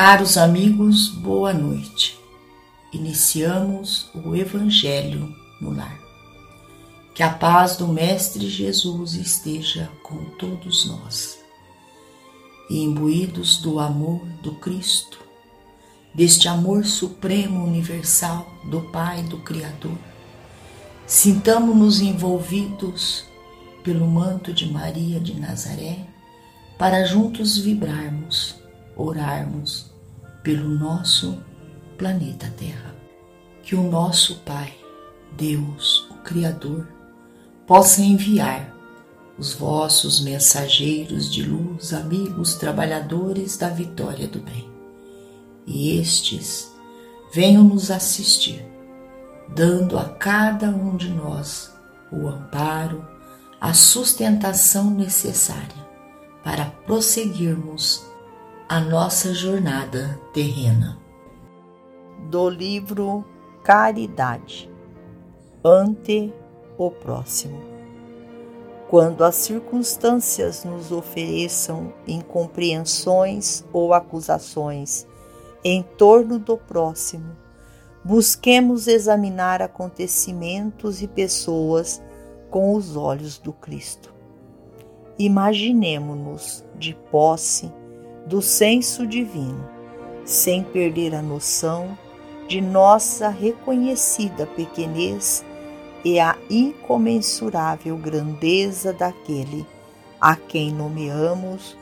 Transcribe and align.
Caros 0.00 0.38
amigos, 0.38 1.08
boa 1.08 1.52
noite. 1.52 2.16
Iniciamos 2.92 4.08
o 4.14 4.36
Evangelho 4.36 5.34
no 5.60 5.74
Lar. 5.74 5.98
Que 7.16 7.24
a 7.24 7.30
paz 7.30 7.76
do 7.76 7.88
Mestre 7.88 8.48
Jesus 8.48 9.14
esteja 9.14 9.90
com 10.04 10.24
todos 10.38 10.86
nós. 10.86 11.40
E 12.70 12.78
imbuídos 12.78 13.56
do 13.56 13.80
amor 13.80 14.24
do 14.40 14.54
Cristo, 14.60 15.18
deste 16.14 16.46
amor 16.46 16.84
supremo 16.84 17.64
universal 17.64 18.48
do 18.70 18.82
Pai 18.92 19.24
do 19.24 19.38
Criador, 19.38 19.98
sintamo-nos 21.08 22.00
envolvidos 22.00 23.24
pelo 23.82 24.06
manto 24.06 24.52
de 24.52 24.70
Maria 24.70 25.18
de 25.18 25.34
Nazaré 25.34 26.06
para 26.78 27.04
juntos 27.04 27.58
vibrarmos 27.58 28.57
orarmos 28.98 29.90
pelo 30.42 30.68
nosso 30.68 31.38
planeta 31.96 32.52
Terra. 32.58 32.94
Que 33.62 33.76
o 33.76 33.82
nosso 33.82 34.40
Pai, 34.40 34.74
Deus, 35.36 36.08
o 36.10 36.14
Criador, 36.16 36.88
possa 37.66 38.02
enviar 38.02 38.74
os 39.38 39.54
vossos 39.54 40.20
mensageiros 40.20 41.32
de 41.32 41.42
luz, 41.44 41.92
amigos, 41.92 42.54
trabalhadores 42.54 43.56
da 43.56 43.68
vitória 43.68 44.26
do 44.26 44.40
bem. 44.40 44.68
E 45.66 45.98
estes 45.98 46.72
venham 47.32 47.62
nos 47.62 47.90
assistir, 47.90 48.64
dando 49.54 49.98
a 49.98 50.08
cada 50.08 50.70
um 50.70 50.96
de 50.96 51.10
nós 51.10 51.72
o 52.10 52.26
amparo, 52.26 53.06
a 53.60 53.74
sustentação 53.74 54.90
necessária 54.90 55.86
para 56.42 56.64
prosseguirmos 56.86 58.07
a 58.70 58.80
nossa 58.80 59.32
jornada 59.32 60.20
terrena. 60.30 60.98
Do 62.28 62.50
livro 62.50 63.24
Caridade 63.64 64.70
ante 65.64 66.30
o 66.76 66.90
próximo. 66.90 67.58
Quando 68.90 69.24
as 69.24 69.36
circunstâncias 69.36 70.64
nos 70.64 70.92
ofereçam 70.92 71.94
incompreensões 72.06 73.64
ou 73.72 73.94
acusações 73.94 75.06
em 75.64 75.82
torno 75.82 76.38
do 76.38 76.58
próximo, 76.58 77.34
busquemos 78.04 78.86
examinar 78.86 79.62
acontecimentos 79.62 81.00
e 81.00 81.08
pessoas 81.08 82.02
com 82.50 82.74
os 82.74 82.96
olhos 82.96 83.38
do 83.38 83.52
Cristo. 83.54 84.14
Imaginemo-nos 85.18 86.66
de 86.78 86.94
posse 87.10 87.72
do 88.28 88.42
senso 88.42 89.06
divino, 89.06 89.66
sem 90.22 90.62
perder 90.62 91.14
a 91.14 91.22
noção 91.22 91.96
de 92.46 92.60
nossa 92.60 93.30
reconhecida 93.30 94.46
pequenez 94.46 95.42
e 96.04 96.20
a 96.20 96.36
incomensurável 96.50 97.96
grandeza 97.96 98.92
daquele 98.92 99.66
a 100.20 100.36
quem 100.36 100.70
nomeamos 100.70 101.76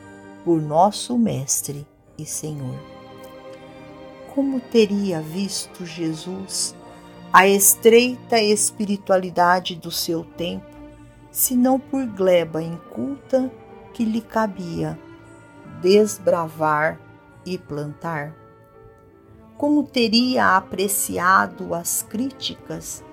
por 0.45 0.61
nosso 0.61 1.17
Mestre 1.17 1.85
e 2.17 2.25
Senhor. 2.25 2.79
Como 4.33 4.61
teria 4.61 5.21
visto 5.21 5.85
Jesus 5.85 6.73
a 7.33 7.45
estreita 7.45 8.41
espiritualidade 8.41 9.75
do 9.75 9.91
seu 9.91 10.23
tempo, 10.23 10.65
se 11.29 11.55
não 11.55 11.77
por 11.77 12.05
gleba 12.05 12.63
inculta 12.63 13.51
que 13.93 14.05
lhe 14.05 14.21
cabia 14.21 14.97
desbravar 15.81 16.99
e 17.45 17.57
plantar? 17.57 18.33
Como 19.57 19.83
teria 19.83 20.55
apreciado 20.55 21.73
as 21.73 22.03
críticas 22.03 23.03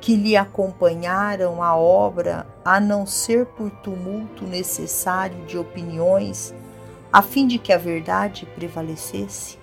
que 0.00 0.14
lhe 0.14 0.36
acompanharam 0.36 1.62
a 1.62 1.76
obra, 1.76 2.46
a 2.64 2.78
não 2.78 3.04
ser 3.04 3.46
por 3.46 3.70
tumulto 3.70 4.44
necessário 4.44 5.44
de 5.46 5.58
opiniões, 5.58 6.54
a 7.12 7.20
fim 7.20 7.46
de 7.46 7.58
que 7.58 7.72
a 7.72 7.78
verdade 7.78 8.46
prevalecesse? 8.54 9.58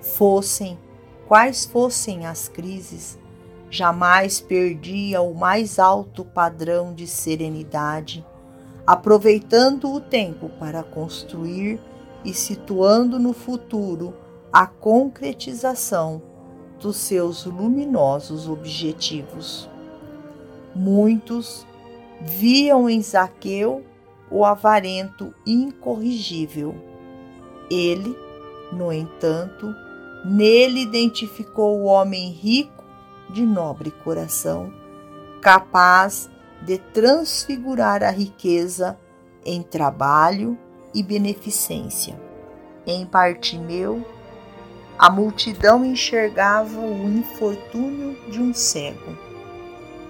Fossem 0.00 0.78
quais 1.26 1.66
fossem 1.66 2.26
as 2.26 2.48
crises, 2.48 3.18
jamais 3.68 4.40
perdia 4.40 5.20
o 5.20 5.34
mais 5.34 5.78
alto 5.78 6.24
padrão 6.24 6.94
de 6.94 7.06
serenidade 7.06 8.24
aproveitando 8.86 9.92
o 9.92 10.00
tempo 10.00 10.48
para 10.60 10.82
construir 10.82 11.80
e 12.24 12.32
situando 12.32 13.18
no 13.18 13.32
futuro 13.32 14.14
a 14.52 14.66
concretização 14.66 16.22
dos 16.80 16.96
seus 16.96 17.44
luminosos 17.44 18.48
objetivos. 18.48 19.68
Muitos 20.74 21.66
viam 22.20 22.88
em 22.88 23.02
Zaqueu 23.02 23.84
o 24.30 24.44
avarento 24.44 25.34
incorrigível. 25.46 26.74
Ele, 27.70 28.16
no 28.72 28.92
entanto, 28.92 29.74
nele 30.24 30.82
identificou 30.82 31.80
o 31.80 31.84
homem 31.84 32.30
rico 32.30 32.84
de 33.30 33.44
nobre 33.44 33.90
coração, 33.90 34.72
capaz 35.40 36.30
de 36.62 36.78
transfigurar 36.78 38.02
a 38.02 38.10
riqueza 38.10 38.98
em 39.44 39.62
trabalho 39.62 40.58
e 40.94 41.02
beneficência. 41.02 42.20
Em 42.86 43.04
Partimeu, 43.04 44.04
a 44.98 45.10
multidão 45.10 45.84
enxergava 45.84 46.80
o 46.80 47.08
infortúnio 47.08 48.16
de 48.30 48.40
um 48.40 48.54
cego. 48.54 49.16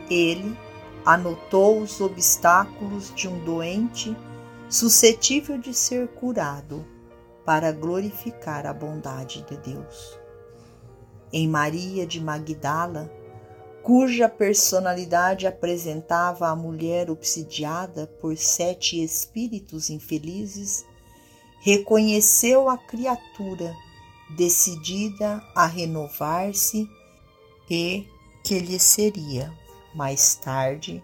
Ele 0.08 0.56
anotou 1.04 1.80
os 1.80 2.00
obstáculos 2.00 3.12
de 3.14 3.28
um 3.28 3.38
doente 3.44 4.16
suscetível 4.68 5.58
de 5.58 5.72
ser 5.74 6.08
curado 6.08 6.84
para 7.44 7.72
glorificar 7.72 8.66
a 8.66 8.72
bondade 8.72 9.42
de 9.42 9.56
Deus. 9.58 10.18
Em 11.32 11.48
Maria 11.48 12.06
de 12.06 12.20
Magdala, 12.20 13.10
cuja 13.86 14.28
personalidade 14.28 15.46
apresentava 15.46 16.48
a 16.48 16.56
mulher 16.56 17.08
obsidiada 17.08 18.08
por 18.20 18.36
sete 18.36 19.00
espíritos 19.00 19.90
infelizes, 19.90 20.84
reconheceu 21.60 22.68
a 22.68 22.76
criatura 22.76 23.72
decidida 24.36 25.40
a 25.54 25.66
renovar-se 25.66 26.90
e 27.70 28.08
que 28.42 28.58
lhe 28.58 28.80
seria, 28.80 29.56
mais 29.94 30.34
tarde, 30.34 31.00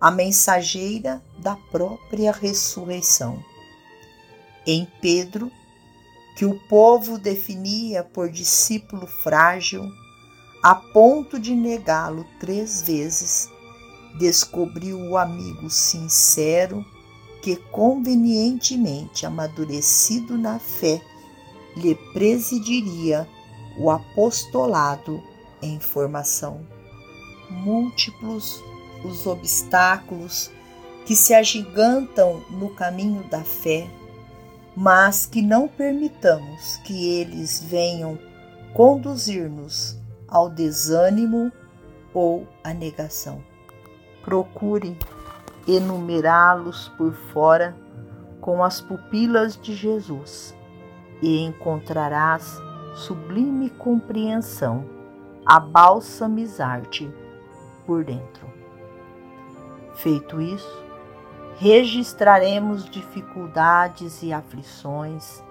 a 0.00 0.10
mensageira 0.10 1.22
da 1.38 1.54
própria 1.70 2.32
ressurreição. 2.32 3.40
Em 4.66 4.88
Pedro, 5.00 5.52
que 6.36 6.44
o 6.44 6.58
povo 6.66 7.16
definia 7.16 8.02
por 8.02 8.28
discípulo 8.28 9.06
frágil, 9.06 9.88
a 10.62 10.74
ponto 10.74 11.38
de 11.38 11.54
negá-lo 11.54 12.26
três 12.40 12.82
vezes, 12.82 13.48
descobriu 14.18 14.98
o 14.98 15.16
amigo 15.16 15.70
sincero 15.70 16.84
que, 17.40 17.56
convenientemente 17.56 19.24
amadurecido 19.24 20.36
na 20.36 20.58
fé, 20.58 21.00
lhe 21.76 21.94
presidiria 22.12 23.28
o 23.78 23.90
apostolado 23.90 25.22
em 25.62 25.78
formação. 25.78 26.60
Múltiplos 27.48 28.60
os 29.04 29.26
obstáculos 29.26 30.50
que 31.06 31.14
se 31.14 31.32
agigantam 31.32 32.42
no 32.50 32.70
caminho 32.70 33.22
da 33.24 33.42
fé, 33.42 33.88
mas 34.76 35.24
que 35.24 35.40
não 35.40 35.68
permitamos 35.68 36.76
que 36.84 37.08
eles 37.08 37.62
venham 37.62 38.18
conduzir-nos 38.74 39.97
ao 40.28 40.50
desânimo 40.50 41.50
ou 42.12 42.46
à 42.62 42.74
negação. 42.74 43.42
Procure 44.22 44.98
enumerá-los 45.66 46.88
por 46.90 47.12
fora 47.12 47.74
com 48.40 48.62
as 48.62 48.80
pupilas 48.80 49.56
de 49.56 49.74
Jesus 49.74 50.54
e 51.20 51.40
encontrarás 51.40 52.60
sublime 52.94 53.70
compreensão 53.70 54.84
a 55.44 55.58
balsamizar-te 55.58 57.10
por 57.86 58.04
dentro. 58.04 58.46
Feito 59.94 60.40
isso, 60.40 60.84
registraremos 61.56 62.84
dificuldades 62.84 64.22
e 64.22 64.32
aflições, 64.32 65.42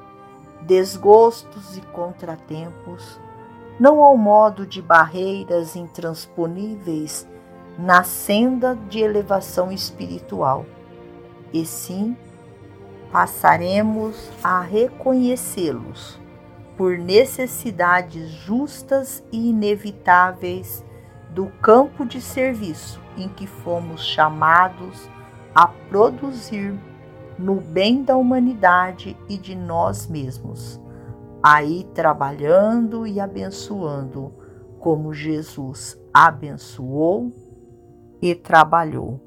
desgostos 0.62 1.78
e 1.78 1.82
contratempos 1.82 3.20
não 3.80 4.02
ao 4.02 4.18
modo 4.18 4.66
de 4.66 4.82
barreiras 4.82 5.76
intransponíveis 5.76 7.28
na 7.78 8.04
senda 8.04 8.76
de 8.90 9.00
elevação 9.00 9.72
espiritual, 9.72 10.66
e 11.54 11.66
sim 11.66 12.18
passaremos 13.12 14.32
a 14.44 14.62
reconhecê-los 14.62 16.20
por 16.76 16.98
necessidades 16.98 18.30
justas 18.30 19.24
e 19.32 19.50
inevitáveis 19.50 20.84
do 21.30 21.48
campo 21.62 22.06
de 22.06 22.22
serviço 22.22 23.02
em 23.18 23.28
que 23.30 23.48
fomos 23.48 24.06
chamados 24.06 25.10
a 25.54 25.68
produzir 25.68 26.78
no 27.38 27.56
bem 27.56 28.04
da 28.04 28.16
humanidade 28.16 29.18
e 29.30 29.38
de 29.38 29.56
nós 29.56 30.08
mesmos, 30.08 30.80
aí 31.50 31.86
trabalhando 31.94 33.08
e 33.08 33.22
abençoando 33.22 34.34
como 34.82 35.14
Jesus 35.14 35.98
abençoou 36.14 37.32
e 38.22 38.36
trabalhou. 38.36 39.22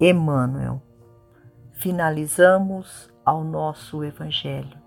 Emmanuel. 0.00 0.80
Finalizamos 1.74 3.10
ao 3.22 3.44
nosso 3.44 4.02
Evangelho, 4.02 4.78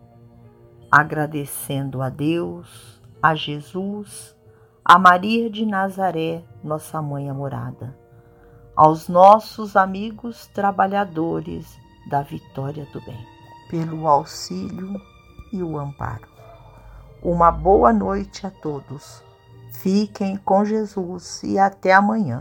agradecendo 0.92 2.02
a 2.02 2.10
Deus, 2.10 3.00
a 3.22 3.36
Jesus, 3.36 4.36
a 4.84 4.98
Maria 4.98 5.52
de 5.52 5.68
Nazaré, 5.68 6.44
nossa 6.64 7.00
mãe 7.00 7.30
amorada, 7.30 7.96
aos 8.76 9.08
nossos 9.08 9.76
amigos 9.76 10.48
trabalhadores 10.48 11.78
da 12.10 12.24
vitória 12.24 12.88
do 12.92 13.00
bem, 13.02 13.24
pelo 13.70 14.08
auxílio 14.08 15.00
e 15.54 15.62
o 15.62 15.78
amparo. 15.78 16.29
Uma 17.22 17.52
boa 17.52 17.92
noite 17.92 18.48
a 18.48 18.50
todos. 18.50 19.22
Fiquem 19.74 20.38
com 20.38 20.64
Jesus 20.64 21.42
e 21.44 21.60
até 21.60 21.94
amanhã, 21.94 22.40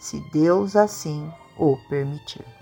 se 0.00 0.20
Deus 0.30 0.76
assim 0.76 1.32
o 1.56 1.78
permitir. 1.88 2.57